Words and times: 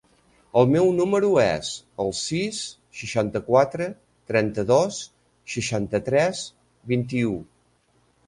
El 0.59 0.69
meu 0.75 0.87
número 0.99 1.27
es 1.41 1.67
el 2.03 2.07
sis, 2.19 2.61
seixanta-quatre, 3.01 3.89
trenta-dos, 4.33 4.97
seixanta-tres, 5.57 6.41
vint-i-u. 6.93 7.37